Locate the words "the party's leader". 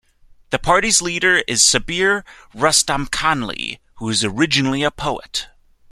0.49-1.43